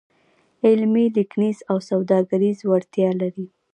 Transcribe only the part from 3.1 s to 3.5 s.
لري.